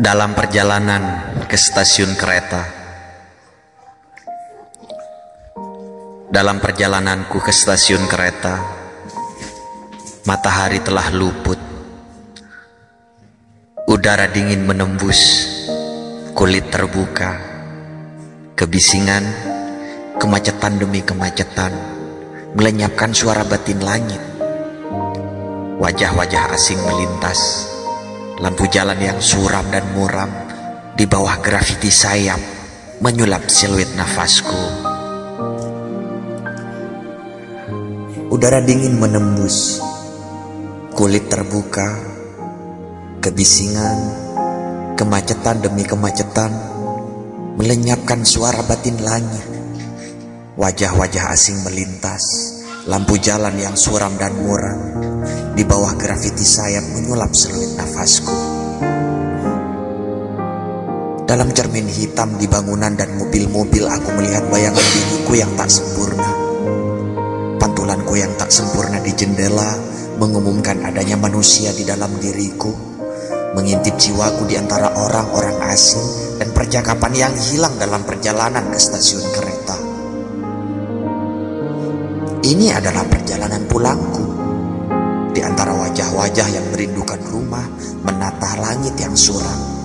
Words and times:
Dalam 0.00 0.32
perjalanan 0.32 1.28
ke 1.44 1.60
stasiun 1.60 2.16
kereta. 2.16 2.64
Dalam 6.32 6.56
perjalananku 6.56 7.36
ke 7.36 7.52
stasiun 7.52 8.08
kereta 8.08 8.64
Matahari 10.24 10.80
telah 10.80 11.12
luput. 11.12 11.60
Udara 13.92 14.24
dingin 14.24 14.64
menembus 14.64 15.44
Kulit 16.32 16.72
terbuka 16.72 17.36
Kebisingan 18.56 19.24
Kemacetan 20.16 20.80
demi 20.80 21.04
kemacetan 21.04 21.76
Melenyapkan 22.56 23.12
suara 23.12 23.44
batin 23.44 23.84
langit. 23.84 24.24
Wajah-wajah 25.76 26.56
asing 26.56 26.80
melintas 26.88 27.69
Lampu 28.40 28.64
jalan 28.72 28.96
yang 28.96 29.20
suram 29.20 29.68
dan 29.68 29.84
muram 29.92 30.32
di 30.96 31.04
bawah 31.04 31.44
grafiti 31.44 31.92
sayap 31.92 32.40
menyulap 33.04 33.44
siluet 33.52 33.92
nafasku. 34.00 34.56
Udara 38.32 38.64
dingin 38.64 38.96
menembus, 38.96 39.76
kulit 40.96 41.28
terbuka, 41.28 42.00
kebisingan, 43.20 43.98
kemacetan 44.96 45.60
demi 45.60 45.84
kemacetan 45.84 46.48
melenyapkan 47.60 48.24
suara 48.24 48.64
batin 48.64 49.04
langit. 49.04 49.44
Wajah-wajah 50.56 51.28
asing 51.28 51.60
melintas, 51.60 52.24
lampu 52.88 53.20
jalan 53.20 53.52
yang 53.60 53.76
suram 53.76 54.16
dan 54.16 54.32
muram 54.40 54.78
di 55.52 55.66
bawah 55.66 55.92
grafiti 56.00 56.46
sayap 56.46 56.80
menyulap 56.96 57.28
seluit 57.36 57.76
nafasku. 57.76 58.32
Dalam 61.28 61.52
cermin 61.52 61.86
hitam 61.86 62.40
di 62.40 62.48
bangunan 62.48 62.96
dan 62.96 63.14
mobil-mobil 63.20 63.84
aku 63.86 64.08
melihat 64.16 64.42
bayangan 64.48 64.82
diriku 64.82 65.32
yang 65.36 65.52
tak 65.54 65.68
sempurna. 65.68 66.30
Pantulanku 67.60 68.16
yang 68.16 68.32
tak 68.40 68.50
sempurna 68.50 68.98
di 68.98 69.12
jendela 69.14 69.76
mengumumkan 70.18 70.80
adanya 70.82 71.20
manusia 71.20 71.70
di 71.76 71.84
dalam 71.84 72.10
diriku. 72.18 72.72
Mengintip 73.50 73.98
jiwaku 73.98 74.46
di 74.46 74.54
antara 74.58 74.94
orang-orang 74.94 75.58
asing 75.70 76.38
dan 76.38 76.54
percakapan 76.54 77.28
yang 77.28 77.34
hilang 77.50 77.74
dalam 77.78 78.02
perjalanan 78.06 78.62
ke 78.70 78.78
stasiun 78.78 79.26
kereta. 79.34 79.79
Ini 82.50 82.66
adalah 82.74 83.06
perjalanan 83.06 83.62
pulangku 83.70 84.26
di 85.30 85.38
antara 85.38 85.70
wajah-wajah 85.70 86.48
yang 86.50 86.66
merindukan 86.74 87.22
rumah 87.30 87.62
menatah 88.02 88.58
langit 88.58 88.98
yang 88.98 89.14
suram. 89.14 89.78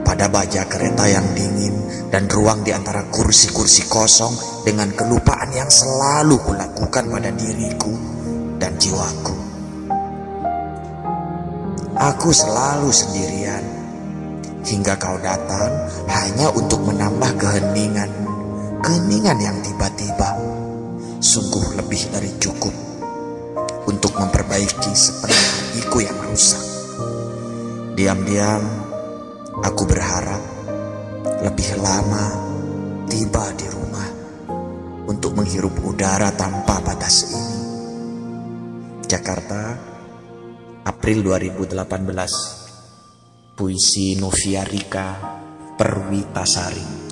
Pada 0.00 0.32
baja 0.32 0.64
kereta 0.64 1.04
yang 1.04 1.28
dingin 1.36 1.76
dan 2.08 2.24
ruang 2.32 2.64
di 2.64 2.72
antara 2.72 3.04
kursi-kursi 3.12 3.84
kosong 3.84 4.32
dengan 4.64 4.96
kelupaan 4.96 5.52
yang 5.52 5.68
selalu 5.68 6.40
kulakukan 6.40 7.04
pada 7.04 7.28
diriku 7.36 7.92
dan 8.56 8.72
jiwaku. 8.80 9.36
Aku 12.00 12.32
selalu 12.32 12.88
sendirian 12.88 13.64
hingga 14.64 14.96
kau 14.96 15.20
datang 15.20 15.84
hanya 16.08 16.48
untuk 16.48 16.80
menambah 16.80 17.36
keheningan. 17.36 18.08
Keheningan 18.80 19.36
yang 19.36 19.60
tiba-tiba 19.60 20.32
sungguh 21.18 21.82
lebih 21.82 22.14
dari 22.14 22.30
cukup 22.38 22.70
untuk 23.90 24.14
memperbaiki 24.14 24.94
sepenuh 24.94 25.34
hatiku 25.34 25.98
yang 25.98 26.14
rusak. 26.30 26.62
Diam-diam, 27.98 28.62
aku 29.58 29.82
berharap 29.82 30.38
lebih 31.42 31.74
lama 31.82 32.38
tiba 33.10 33.50
di 33.58 33.66
rumah 33.66 34.06
untuk 35.10 35.34
menghirup 35.34 35.74
udara 35.82 36.30
tanpa 36.38 36.78
batas 36.86 37.34
ini. 37.34 37.58
Jakarta, 39.10 39.74
April 40.86 41.26
2018. 41.26 43.58
Puisi 43.58 44.14
Novia 44.14 44.62
Rika 44.62 45.18
Perwitasari. 45.74 47.07